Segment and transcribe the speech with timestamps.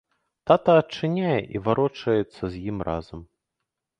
[0.51, 3.21] Тата адчыняе і варочаецца з ім разам.